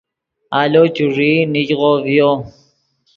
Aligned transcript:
آلو 0.59 0.83
چوݱیئی 0.95 1.39
نیگغو 1.53 1.91
ڤیو 2.05 2.29